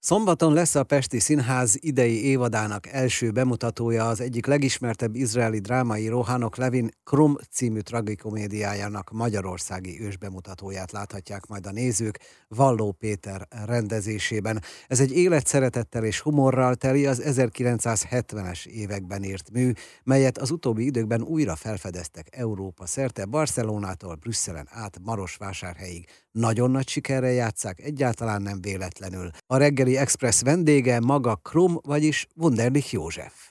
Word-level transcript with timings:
Szombaton 0.00 0.52
lesz 0.52 0.74
a 0.74 0.82
Pesti 0.82 1.18
Színház 1.18 1.76
idei 1.80 2.24
évadának 2.24 2.86
első 2.86 3.30
bemutatója 3.30 4.08
az 4.08 4.20
egyik 4.20 4.46
legismertebb 4.46 5.14
izraeli 5.14 5.58
drámai 5.58 6.08
Rohanok 6.08 6.56
Levin 6.56 6.90
Krum 7.04 7.36
című 7.50 7.80
tragikomédiájának 7.80 9.10
magyarországi 9.10 10.00
ősbemutatóját 10.00 10.92
láthatják 10.92 11.46
majd 11.46 11.66
a 11.66 11.70
nézők 11.70 12.20
Valló 12.48 12.92
Péter 12.92 13.46
rendezésében. 13.66 14.62
Ez 14.86 15.00
egy 15.00 15.12
életszeretettel 15.12 16.04
és 16.04 16.20
humorral 16.20 16.74
teli 16.74 17.06
az 17.06 17.22
1970-es 17.24 18.66
években 18.66 19.22
írt 19.22 19.50
mű, 19.50 19.72
melyet 20.04 20.38
az 20.38 20.50
utóbbi 20.50 20.84
időkben 20.84 21.22
újra 21.22 21.56
felfedeztek 21.56 22.26
Európa 22.30 22.86
szerte, 22.86 23.24
Barcelonától 23.24 24.14
Brüsszelen 24.14 24.68
át 24.70 24.98
Marosvásárhelyig. 25.02 26.06
Nagyon 26.32 26.70
nagy 26.70 26.88
sikerrel 26.88 27.32
játszák, 27.32 27.80
egyáltalán 27.80 28.42
nem 28.42 28.60
véletlenül. 28.60 29.30
A 29.46 29.56
reggeli 29.88 29.96
Express 29.96 30.42
vendége 30.42 31.00
maga 31.00 31.36
Krum, 31.36 31.78
vagyis 31.82 32.26
Wunderlich 32.36 32.92
József. 32.92 33.50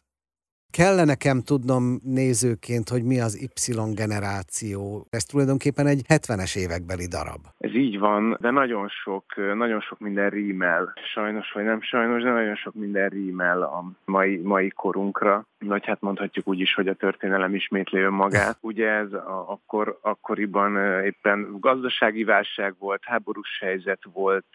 Kellene 0.72 1.04
nekem 1.04 1.42
tudnom 1.42 2.00
nézőként, 2.04 2.90
hogy 2.90 3.04
mi 3.04 3.20
az 3.20 3.42
Y 3.42 3.74
generáció. 3.94 5.08
Ez 5.10 5.24
tulajdonképpen 5.24 5.88
egy 5.88 6.02
70-es 6.08 6.58
évekbeli 6.58 7.08
darab. 7.08 7.42
Ez 7.58 7.74
így 7.74 8.00
van, 8.00 8.38
de 8.40 8.50
nagyon 8.52 8.88
sok, 8.88 9.24
nagyon 9.56 9.82
sok 9.82 10.00
minden 10.00 10.30
rímel. 10.30 10.94
Sajnos 11.14 11.52
vagy 11.52 11.64
nem 11.64 11.82
sajnos, 11.82 12.24
de 12.24 12.32
nagyon 12.32 12.56
sok 12.56 12.74
minden 12.74 13.10
rímel 13.10 13.62
a 13.62 13.92
mai, 14.06 14.38
mai 14.38 14.70
korunkra. 14.70 15.46
Nagy 15.60 15.86
hát 15.86 16.02
mondhatjuk 16.02 16.48
úgy 16.48 16.60
is, 16.60 16.74
hogy 16.74 16.88
a 16.88 16.94
történelem 16.94 17.56
ismétli 17.56 18.00
önmagát. 18.00 18.58
Ugye 18.62 18.90
ez 18.90 19.14
a, 19.14 19.46
akkor, 19.52 19.98
akkoriban 20.02 21.04
éppen 21.04 21.58
gazdasági 21.60 22.24
válság 22.24 22.76
volt, 22.80 23.02
háborús 23.04 23.60
helyzet 23.60 24.02
volt, 24.14 24.46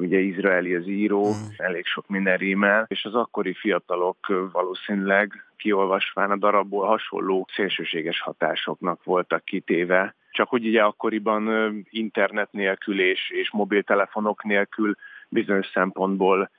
ugye 0.00 0.18
izraeli 0.18 0.74
az 0.74 0.86
író, 0.86 1.26
mm. 1.26 1.46
elég 1.56 1.86
sok 1.86 2.08
minden 2.08 2.36
rímel, 2.36 2.86
és 2.88 3.04
az 3.04 3.14
akkori 3.14 3.52
fiatalok 3.52 4.48
valószínűleg 4.52 5.48
kiolvasván 5.56 6.30
a 6.30 6.36
darabból 6.36 6.86
hasonló 6.86 7.48
szélsőséges 7.54 8.20
hatásoknak 8.20 9.04
voltak 9.04 9.44
kitéve. 9.44 10.14
Csak 10.30 10.48
hogy 10.48 10.66
ugye 10.66 10.82
akkoriban 10.82 11.48
internet 11.90 12.52
nélkül 12.52 13.00
és, 13.00 13.30
és 13.30 13.50
mobiltelefonok 13.50 14.44
nélkül 14.44 14.94
bizonyos 15.28 15.66
szempontból 15.72 16.50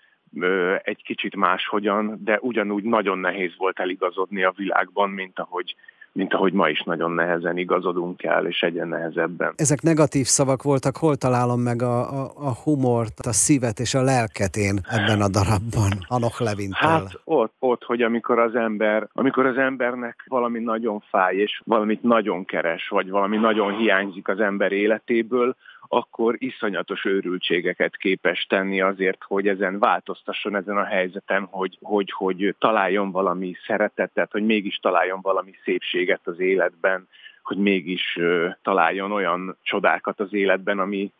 egy 0.84 1.04
kicsit 1.04 1.36
máshogyan, 1.36 2.20
de 2.24 2.38
ugyanúgy 2.42 2.84
nagyon 2.84 3.18
nehéz 3.18 3.52
volt 3.58 3.80
eligazodni 3.80 4.44
a 4.44 4.54
világban, 4.56 5.10
mint 5.10 5.40
ahogy 5.40 5.76
mint 6.12 6.34
ahogy 6.34 6.54
ma 6.54 6.70
is 6.70 6.84
nagyon 6.84 7.12
nehezen 7.12 7.58
igazodunk 7.58 8.24
el, 8.24 8.46
és 8.46 8.62
egyen 8.62 8.88
nehezebben. 8.88 9.54
Ezek 9.56 9.82
negatív 9.82 10.26
szavak 10.26 10.64
voltak, 10.64 10.98
hol 10.98 11.16
találom 11.16 11.62
meg 11.62 11.82
a, 11.82 12.22
a, 12.22 12.32
a 12.36 12.54
humort, 12.64 13.20
a 13.20 13.32
szívet 13.32 13.80
és 13.80 13.94
a 13.94 14.02
lelket 14.02 14.56
én 14.56 14.80
ebben 14.90 15.22
a 15.22 15.28
darabban, 15.28 15.92
Anok 16.08 16.40
Levintől? 16.40 16.90
Hát 16.90 17.20
ott, 17.24 17.54
ott, 17.60 17.84
hogy 17.84 18.02
amikor 18.02 18.40
az 18.40 18.56
ember, 18.56 19.08
amikor 19.14 19.46
az 19.46 19.58
embernek 19.58 20.26
valami 20.28 20.60
nagyon 20.60 21.04
fáj, 21.10 21.36
és 21.36 21.62
valamit 21.66 22.04
nagyon 22.04 22.46
keres, 22.46 22.88
vagy 22.88 23.10
valami 23.10 23.38
nagyon 23.38 23.78
hiányzik 23.78 24.28
az 24.28 24.40
ember 24.40 24.72
életéből, 24.72 25.56
akkor 25.92 26.36
iszonyatos 26.38 27.06
őrültségeket 27.06 27.98
képes 27.98 28.46
tenni 28.50 28.82
azért, 28.82 29.24
hogy 29.24 29.48
ezen 29.48 29.80
változtasson 29.80 30.56
ezen 30.56 30.78
a 30.78 30.84
helyzeten, 30.84 31.48
hogy, 31.52 31.78
hogy, 31.82 32.12
hogy 32.12 32.56
találjon 32.60 33.12
valami 33.12 33.56
szeretetet, 33.66 34.32
hogy 34.32 34.46
mégis 34.46 34.78
találjon 34.78 35.22
valami 35.22 35.52
szépséget 35.64 36.22
az 36.24 36.40
életben, 36.40 37.08
hogy 37.44 37.58
mégis 37.58 38.20
találjon 38.62 39.12
olyan 39.12 39.58
csodákat 39.62 40.20
az 40.20 40.34
életben, 40.34 40.80
ami, 40.80 41.12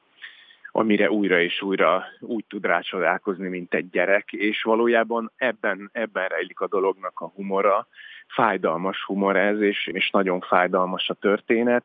amire 0.72 1.12
újra 1.12 1.42
és 1.42 1.62
újra 1.62 2.06
úgy 2.20 2.46
tud 2.48 2.66
rácsodálkozni, 2.66 3.48
mint 3.48 3.74
egy 3.74 3.90
gyerek, 3.90 4.32
és 4.32 4.62
valójában 4.64 5.32
ebben, 5.36 5.90
ebben 5.94 6.28
rejlik 6.28 6.60
a 6.60 6.68
dolognak 6.68 7.20
a 7.20 7.32
humora, 7.36 7.88
fájdalmas 8.28 9.04
humor 9.04 9.36
ez, 9.38 9.62
és, 9.62 9.88
és 9.88 10.10
nagyon 10.10 10.40
fájdalmas 10.40 11.10
a 11.10 11.14
történet, 11.14 11.84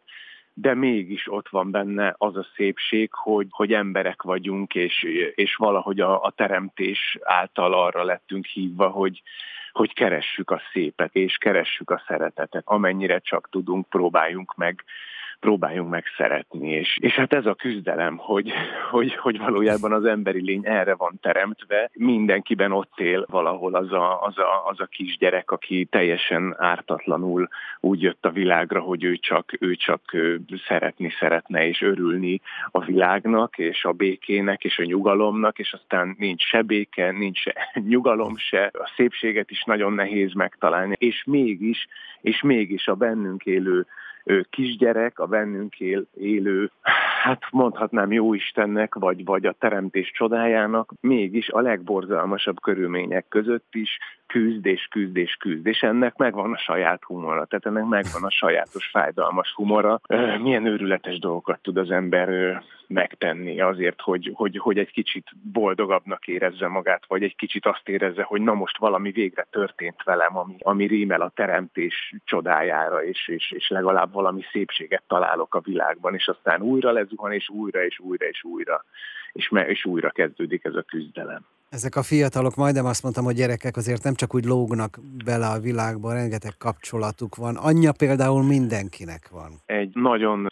de 0.55 0.75
mégis 0.75 1.33
ott 1.33 1.49
van 1.49 1.71
benne 1.71 2.15
az 2.19 2.37
a 2.37 2.47
szépség, 2.55 3.13
hogy, 3.13 3.47
hogy 3.51 3.73
emberek 3.73 4.23
vagyunk, 4.23 4.75
és, 4.75 5.03
és 5.35 5.55
valahogy 5.55 6.01
a, 6.01 6.23
a 6.23 6.31
teremtés 6.31 7.19
által 7.23 7.73
arra 7.73 8.05
lettünk 8.05 8.47
hívva, 8.47 8.89
hogy, 8.89 9.23
hogy 9.73 9.93
keressük 9.93 10.51
a 10.51 10.63
szépet, 10.73 11.15
és 11.15 11.37
keressük 11.37 11.91
a 11.91 12.03
szeretetet. 12.07 12.63
Amennyire 12.65 13.19
csak 13.19 13.49
tudunk, 13.51 13.89
próbáljunk 13.89 14.55
meg 14.57 14.85
próbáljunk 15.45 15.91
meg 15.91 16.05
szeretni. 16.17 16.71
És, 16.71 16.99
és 17.01 17.15
hát 17.15 17.33
ez 17.33 17.47
a 17.47 17.55
küzdelem, 17.55 18.17
hogy, 18.17 18.53
hogy, 18.91 19.15
hogy 19.15 19.39
valójában 19.39 19.93
az 19.93 20.05
emberi 20.05 20.43
lény 20.43 20.67
erre 20.67 20.95
van 20.95 21.19
teremtve, 21.23 21.91
mindenkiben 21.93 22.73
ott 22.73 23.01
él 23.01 23.27
valahol 23.31 23.75
az 23.75 23.93
a, 23.93 24.23
az 24.23 24.39
a, 24.39 24.69
az 24.69 24.81
a 24.81 24.87
kisgyerek, 24.87 25.51
aki 25.51 25.85
teljesen 25.85 26.55
ártatlanul 26.59 27.49
úgy 27.81 28.03
jött 28.03 28.25
a 28.25 28.31
világra, 28.31 28.81
hogy 28.81 29.05
ő 29.05 29.17
csak, 29.17 29.57
ő 29.61 29.75
csak 29.75 30.01
szeretni 30.67 31.11
szeretne, 31.19 31.67
és 31.67 31.83
örülni 31.83 32.41
a 32.71 32.85
világnak, 32.85 33.59
és 33.59 33.85
a 33.85 33.93
békének, 33.93 34.65
és 34.65 34.79
a 34.79 34.85
nyugalomnak, 34.85 35.59
és 35.59 35.73
aztán 35.73 36.15
nincs 36.19 36.43
se 36.43 36.63
béke, 36.63 37.11
nincs 37.11 37.39
se 37.39 37.55
nyugalom 37.95 38.37
se, 38.37 38.71
a 38.73 38.93
szépséget 38.97 39.51
is 39.51 39.63
nagyon 39.65 39.93
nehéz 39.93 40.33
megtalálni, 40.33 40.95
és 40.99 41.25
mégis, 41.27 41.89
és 42.21 42.43
mégis 42.43 42.89
a 42.89 42.95
bennünk 42.95 43.45
élő 43.45 43.87
kisgyerek, 44.51 45.19
a 45.19 45.27
bennünk 45.27 45.81
él, 45.81 46.07
élő, 46.15 46.71
hát 47.25 47.43
mondhatnám 47.51 48.13
jó 48.13 48.35
Istennek, 48.35 48.95
vagy, 48.95 49.25
vagy 49.25 49.47
a 49.47 49.53
teremtés 49.53 50.11
csodájának, 50.11 50.93
mégis 51.01 51.49
a 51.49 51.61
legborzalmasabb 51.61 52.61
körülmények 52.61 53.29
között 53.29 53.75
is 53.75 53.99
küzd 54.27 54.67
és 54.67 54.89
küzd 54.91 55.17
és 55.17 55.35
küzd, 55.35 55.67
és 55.67 55.83
ennek 55.83 56.17
megvan 56.17 56.53
a 56.53 56.59
saját 56.59 57.03
humora, 57.05 57.45
tehát 57.45 57.67
ennek 57.67 57.85
megvan 57.85 58.25
a 58.25 58.31
sajátos 58.31 58.87
fájdalmas 58.87 59.53
humora. 59.55 60.01
Milyen 60.43 60.67
őrületes 60.67 61.19
dolgokat 61.19 61.61
tud 61.63 61.77
az 61.77 61.91
ember 61.91 62.63
megtenni 62.87 63.61
azért, 63.61 64.01
hogy, 64.01 64.31
hogy, 64.35 64.59
hogy 64.59 64.79
egy 64.79 64.91
kicsit 64.91 65.27
boldogabbnak 65.53 66.27
érezze 66.27 66.69
magát, 66.69 67.05
vagy 67.07 67.23
egy 67.23 67.37
kicsit 67.37 67.67
azt 67.67 67.89
érezze, 67.89 68.23
hogy 68.23 68.41
na 68.41 68.55
most 68.55 68.79
valami 68.79 69.11
végre 69.11 69.47
történt 69.51 70.03
velem, 70.05 70.37
ami, 70.37 70.55
ami 70.59 70.87
rímel 70.87 71.21
a 71.21 71.33
teremtés 71.35 72.15
csodájára, 72.25 73.05
és, 73.05 73.29
és, 73.29 73.51
és 73.51 73.69
legalább 73.69 74.13
valami 74.13 74.43
szépséget 74.53 75.03
találok 75.07 75.55
a 75.55 75.61
világban, 75.61 76.15
és 76.15 76.29
aztán 76.29 76.63
újra 76.63 76.93
lezuhan, 77.15 77.33
és 77.33 77.49
újra, 77.49 77.85
és 77.85 77.99
újra, 77.99 78.27
és 78.27 78.45
újra, 78.45 78.85
és, 79.33 79.49
me, 79.49 79.67
és 79.67 79.85
újra 79.85 80.11
kezdődik 80.11 80.65
ez 80.65 80.75
a 80.75 80.83
küzdelem. 80.83 81.41
Ezek 81.71 81.97
a 81.97 82.03
fiatalok, 82.03 82.55
majdnem 82.55 82.85
azt 82.85 83.03
mondtam, 83.03 83.25
hogy 83.25 83.35
gyerekek 83.35 83.77
azért 83.77 84.03
nem 84.03 84.15
csak 84.15 84.35
úgy 84.35 84.45
lógnak 84.45 84.99
bele 85.25 85.47
a 85.47 85.61
világba, 85.61 86.13
rengeteg 86.13 86.53
kapcsolatuk 86.59 87.37
van. 87.37 87.57
Anyja 87.57 87.93
például 87.93 88.43
mindenkinek 88.43 89.29
van. 89.31 89.51
Egy 89.67 89.91
nagyon 89.95 90.47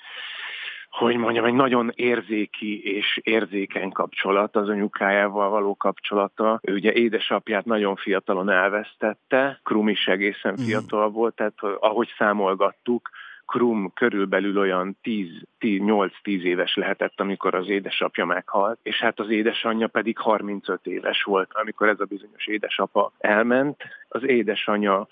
hogy 0.90 1.16
mondjam, 1.16 1.44
egy 1.44 1.54
nagyon 1.54 1.92
érzéki 1.94 2.96
és 2.96 3.20
érzékeny 3.22 3.90
kapcsolat 3.90 4.56
az 4.56 4.68
anyukájával 4.68 5.48
való 5.48 5.76
kapcsolata. 5.76 6.60
Ő 6.62 6.72
ugye 6.72 6.92
édesapját 6.92 7.64
nagyon 7.64 7.96
fiatalon 7.96 8.50
elvesztette, 8.50 9.60
Krum 9.62 9.88
is 9.88 10.06
egészen 10.06 10.52
mhm. 10.52 10.62
fiatal 10.62 11.10
volt, 11.10 11.34
tehát 11.34 11.58
ahogy 11.80 12.08
számolgattuk, 12.18 13.10
Krum 13.52 13.92
körülbelül 13.94 14.58
olyan 14.58 14.96
8-10 15.02 16.08
éves 16.24 16.74
lehetett, 16.74 17.20
amikor 17.20 17.54
az 17.54 17.68
édesapja 17.68 18.24
meghalt, 18.24 18.78
és 18.82 19.00
hát 19.00 19.20
az 19.20 19.30
édesanyja 19.30 19.88
pedig 19.88 20.18
35 20.18 20.86
éves 20.86 21.22
volt, 21.22 21.50
amikor 21.52 21.88
ez 21.88 22.00
a 22.00 22.04
bizonyos 22.04 22.46
édesapa 22.46 23.12
elment. 23.18 23.82
Az 24.08 24.22
édesanyja 24.26 25.08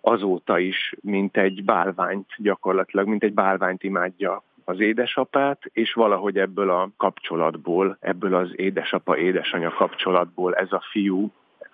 azóta 0.00 0.58
is, 0.58 0.94
mint 1.00 1.36
egy 1.36 1.64
bálványt 1.64 2.28
gyakorlatilag, 2.36 3.06
mint 3.06 3.22
egy 3.22 3.34
bálványt 3.34 3.82
imádja 3.82 4.42
az 4.64 4.80
édesapát, 4.80 5.62
és 5.72 5.92
valahogy 5.92 6.38
ebből 6.38 6.70
a 6.70 6.90
kapcsolatból, 6.96 7.96
ebből 8.00 8.34
az 8.34 8.52
édesapa-édesanya 8.56 9.70
kapcsolatból 9.70 10.54
ez 10.54 10.72
a 10.72 10.82
fiú, 10.90 11.30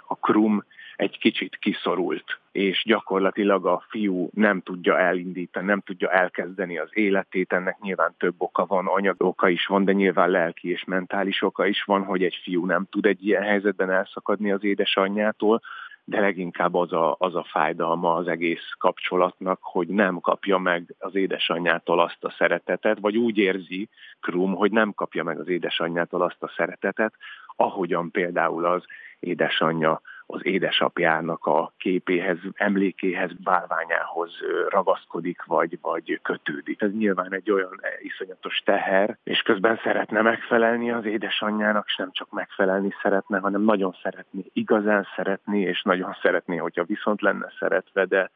a 0.06 0.14
Krum 0.14 0.64
egy 0.96 1.18
kicsit 1.18 1.56
kiszorult, 1.56 2.38
és 2.52 2.82
gyakorlatilag 2.86 3.66
a 3.66 3.84
fiú 3.88 4.28
nem 4.32 4.60
tudja 4.60 4.98
elindítani, 4.98 5.66
nem 5.66 5.80
tudja 5.80 6.10
elkezdeni 6.10 6.78
az 6.78 6.88
életét, 6.92 7.52
ennek 7.52 7.78
nyilván 7.80 8.14
több 8.18 8.34
oka 8.38 8.66
van, 8.66 8.86
anyagoka 8.86 9.48
is 9.48 9.66
van, 9.66 9.84
de 9.84 9.92
nyilván 9.92 10.30
lelki 10.30 10.70
és 10.70 10.84
mentális 10.84 11.42
oka 11.42 11.66
is 11.66 11.82
van, 11.82 12.04
hogy 12.04 12.22
egy 12.22 12.40
fiú 12.42 12.66
nem 12.66 12.86
tud 12.90 13.06
egy 13.06 13.26
ilyen 13.26 13.42
helyzetben 13.42 13.90
elszakadni 13.90 14.52
az 14.52 14.64
édesanyjától, 14.64 15.60
de 16.08 16.20
leginkább 16.20 16.74
az 16.74 16.92
a, 16.92 17.16
az 17.18 17.34
a 17.34 17.46
fájdalma 17.50 18.14
az 18.14 18.28
egész 18.28 18.72
kapcsolatnak, 18.78 19.58
hogy 19.62 19.88
nem 19.88 20.20
kapja 20.20 20.58
meg 20.58 20.94
az 20.98 21.14
édesanyjától 21.14 22.00
azt 22.00 22.24
a 22.24 22.34
szeretetet, 22.38 22.98
vagy 23.00 23.16
úgy 23.16 23.38
érzi 23.38 23.88
Krum, 24.20 24.54
hogy 24.54 24.70
nem 24.70 24.92
kapja 24.94 25.24
meg 25.24 25.38
az 25.38 25.48
édesanyjától 25.48 26.22
azt 26.22 26.42
a 26.42 26.52
szeretetet, 26.56 27.14
ahogyan 27.56 28.10
például 28.10 28.64
az 28.64 28.84
édesanyja 29.18 30.00
az 30.26 30.40
édesapjának 30.44 31.46
a 31.46 31.72
képéhez, 31.78 32.38
emlékéhez, 32.54 33.32
bálványához 33.32 34.30
ragaszkodik, 34.68 35.44
vagy, 35.44 35.78
vagy 35.80 36.20
kötődik. 36.22 36.82
Ez 36.82 36.92
nyilván 36.92 37.34
egy 37.34 37.50
olyan 37.50 37.80
iszonyatos 38.02 38.62
teher, 38.64 39.18
és 39.24 39.40
közben 39.40 39.80
szeretne 39.82 40.22
megfelelni 40.22 40.90
az 40.90 41.04
édesanyjának, 41.04 41.84
és 41.86 41.96
nem 41.96 42.12
csak 42.12 42.30
megfelelni 42.30 42.94
szeretne, 43.02 43.38
hanem 43.38 43.62
nagyon 43.62 43.96
szeretni, 44.02 44.44
igazán 44.52 45.06
szeretni, 45.16 45.60
és 45.60 45.82
nagyon 45.82 46.16
szeretné, 46.22 46.56
hogyha 46.56 46.84
viszont 46.84 47.20
lenne 47.20 47.52
szeretve, 47.58 48.04
de 48.04 48.30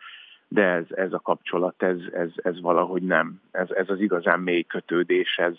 de 0.53 0.63
ez, 0.63 0.85
ez 0.89 1.13
a 1.13 1.19
kapcsolat, 1.19 1.83
ez, 1.83 1.97
ez, 2.13 2.31
ez 2.35 2.61
valahogy 2.61 3.03
nem. 3.03 3.41
Ez, 3.51 3.71
ez 3.71 3.89
az 3.89 4.01
igazán 4.01 4.41
mély 4.41 4.63
kötődés, 4.63 5.37
ez, 5.37 5.55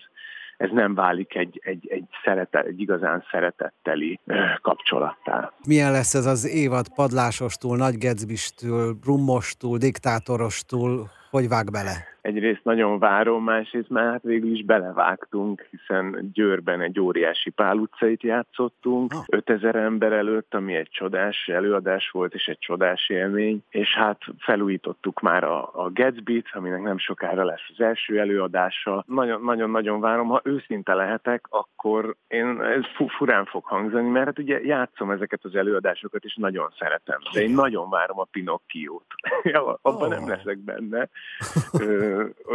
ez 0.62 0.70
nem 0.72 0.94
válik 0.94 1.36
egy, 1.36 1.60
egy, 1.64 1.88
egy, 1.90 2.06
szerete, 2.24 2.60
egy 2.60 2.80
igazán 2.80 3.24
szeretetteli 3.32 4.20
kapcsolattá. 4.62 5.52
Milyen 5.68 5.92
lesz 5.92 6.14
ez 6.14 6.26
az 6.26 6.48
évad 6.48 6.88
padlásostól, 6.96 7.78
nagy 7.78 7.98
Gatsby-től, 7.98 8.94
brummostól, 8.94 9.78
diktátorostól, 9.78 11.10
hogy 11.32 11.48
vág 11.48 11.72
bele? 11.72 12.12
egyrészt 12.22 12.64
nagyon 12.64 13.00
várom, 13.00 13.44
másrészt 13.44 13.90
már 13.90 14.12
hát 14.12 14.24
végül 14.24 14.52
is 14.52 14.66
belevágtunk, 14.66 15.68
hiszen 15.70 16.30
Győrben 16.34 16.82
egy 16.82 17.00
óriási 17.00 17.50
Pál 17.50 17.78
utcait 17.78 18.24
játszottunk, 18.24 19.14
oh. 19.14 19.24
5000 19.28 19.76
ember 19.76 20.12
előtt, 20.12 20.54
ami 20.54 20.76
egy 20.76 20.90
csodás 20.92 21.48
előadás 21.48 22.10
volt, 22.10 22.34
és 22.34 22.46
egy 22.46 22.60
csodás 22.60 23.10
élmény, 23.10 23.64
és 23.70 23.96
hát 23.96 24.22
felújítottuk 24.38 25.20
már 25.20 25.44
a, 25.44 25.84
a 25.84 25.92
Gatsby-t, 25.94 26.50
aminek 26.52 26.82
nem 26.82 26.98
sokára 26.98 27.44
lesz 27.44 27.70
az 27.78 27.80
első 27.80 28.20
előadása. 28.20 29.04
Nagyon-nagyon 29.08 30.00
várom, 30.00 30.28
ha 30.28 30.42
őszinte 30.44 30.94
lehetek, 30.94 31.46
akkor 31.50 32.16
én, 32.28 32.62
ez 32.62 33.08
furán 33.18 33.46
fog 33.46 33.66
hangzani, 33.66 34.10
mert 34.10 34.26
hát 34.26 34.40
ugye 34.40 34.60
játszom 34.64 35.12
ezeket 35.12 35.40
az 35.44 35.56
előadásokat, 35.56 36.24
és 36.24 36.36
nagyon 36.36 36.74
szeretem, 36.80 37.20
de 37.34 37.42
én 37.42 37.52
nagyon 37.52 37.90
várom 37.90 38.20
a 38.20 38.28
Pinocchio-t. 38.32 39.06
Abban 39.82 40.12
oh. 40.12 40.18
nem 40.18 40.28
leszek 40.28 40.58
benne 40.58 41.10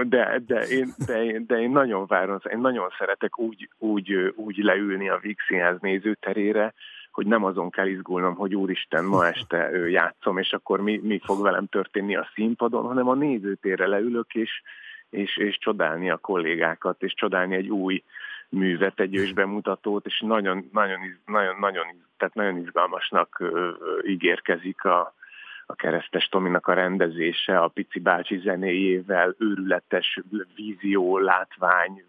de, 0.03 0.43
de, 0.47 0.61
én, 0.61 0.95
de, 1.07 1.25
én, 1.25 1.47
de 1.47 1.61
én 1.61 1.71
nagyon 1.71 2.07
várom, 2.07 2.39
én 2.51 2.59
nagyon 2.59 2.89
szeretek 2.99 3.39
úgy, 3.39 3.69
úgy, 3.79 4.33
úgy 4.37 4.57
leülni 4.57 5.09
a 5.09 5.19
Víg 5.19 5.39
nézőterére, 5.81 6.75
hogy 7.17 7.27
nem 7.27 7.45
azon 7.45 7.71
kell 7.71 7.87
izgulnom, 7.87 8.35
hogy 8.35 8.55
úristen, 8.55 9.05
ma 9.05 9.27
este 9.27 9.71
játszom, 9.89 10.39
és 10.39 10.53
akkor 10.53 10.81
mi, 10.81 11.01
mi 11.03 11.21
fog 11.25 11.43
velem 11.43 11.67
történni 11.67 12.17
a 12.17 12.29
színpadon, 12.35 12.85
hanem 12.85 13.09
a 13.09 13.15
nézőtérre 13.15 13.87
leülök, 13.87 14.35
és, 14.35 14.63
és, 15.11 15.37
és 15.37 15.59
csodálni 15.59 16.11
a 16.11 16.17
kollégákat, 16.17 17.03
és 17.03 17.15
csodálni 17.15 17.55
egy 17.55 17.69
új 17.69 18.03
művet, 18.49 19.01
egy 19.01 19.17
ősbemutatót, 19.17 20.07
és 20.07 20.21
nagyon, 20.27 20.69
nagyon, 20.73 20.99
nagyon, 21.27 21.57
nagyon, 21.59 21.85
tehát 22.17 22.35
nagyon 22.35 22.57
izgalmasnak 22.57 23.43
ígérkezik 24.07 24.85
a, 24.85 25.15
a 25.67 25.75
keresztes 25.75 26.29
Tominak 26.29 26.67
a 26.67 26.75
rendezése, 26.75 27.59
a 27.59 27.69
Pici 27.69 27.99
bácsi 27.99 28.39
zenéjével, 28.39 29.35
őrületes 29.39 30.21
vízió, 30.55 31.19
látvány, 31.19 32.05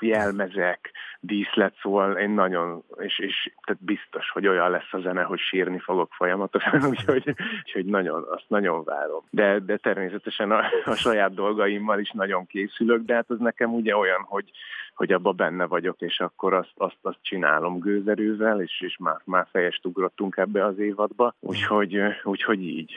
jelmezek, 0.00 0.91
díszlet, 1.24 1.74
szóval 1.82 2.16
én 2.16 2.30
nagyon, 2.30 2.82
és, 2.98 3.18
és 3.18 3.52
tehát 3.64 3.84
biztos, 3.84 4.30
hogy 4.30 4.46
olyan 4.46 4.70
lesz 4.70 4.92
a 4.92 5.00
zene, 5.00 5.22
hogy 5.22 5.38
sírni 5.38 5.78
fogok 5.78 6.12
folyamatosan, 6.12 6.84
úgyhogy, 6.90 7.34
úgyhogy 7.62 7.84
nagyon, 7.84 8.26
azt 8.30 8.44
nagyon 8.48 8.84
várom. 8.84 9.24
De, 9.30 9.58
de 9.58 9.76
természetesen 9.76 10.50
a, 10.50 10.60
a 10.84 10.94
saját 10.94 11.34
dolgaimmal 11.34 11.98
is 11.98 12.10
nagyon 12.10 12.46
készülök, 12.46 13.04
de 13.04 13.14
hát 13.14 13.30
az 13.30 13.38
nekem 13.38 13.74
ugye 13.74 13.96
olyan, 13.96 14.20
hogy, 14.20 14.50
hogy 14.94 15.12
abba 15.12 15.32
benne 15.32 15.64
vagyok, 15.64 16.00
és 16.00 16.20
akkor 16.20 16.54
azt, 16.54 16.72
azt, 16.76 16.98
azt 17.02 17.18
csinálom 17.22 17.78
gőzerővel, 17.78 18.60
és, 18.60 18.80
és 18.80 18.96
már, 18.98 19.20
már 19.24 19.46
fejest 19.50 19.86
ugrottunk 19.86 20.36
ebbe 20.36 20.64
az 20.64 20.78
évadba, 20.78 21.34
úgyhogy, 21.40 21.98
úgyhogy 22.22 22.62
így. 22.62 22.92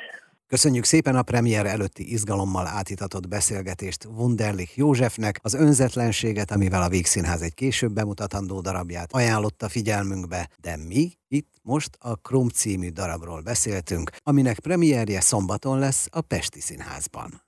Köszönjük 0.47 0.83
szépen 0.83 1.15
a 1.15 1.21
premier 1.21 1.65
előtti 1.65 2.11
izgalommal 2.11 2.67
átitatott 2.67 3.27
beszélgetést 3.27 4.05
Wunderlich 4.05 4.77
Józsefnek, 4.77 5.39
az 5.41 5.53
önzetlenséget, 5.53 6.51
amivel 6.51 6.81
a 6.81 6.89
Végszínház 6.89 7.41
egy 7.41 7.53
később 7.53 7.91
bemutatandó 7.93 8.61
darabját 8.61 9.13
ajánlotta 9.13 9.69
figyelmünkbe, 9.69 10.49
de 10.61 10.77
mi 10.77 11.11
itt 11.27 11.53
most 11.61 11.97
a 11.99 12.15
Krum 12.15 12.49
című 12.49 12.89
darabról 12.89 13.41
beszéltünk, 13.41 14.11
aminek 14.23 14.59
premierje 14.59 15.21
szombaton 15.21 15.79
lesz 15.79 16.07
a 16.11 16.21
Pesti 16.21 16.61
Színházban. 16.61 17.45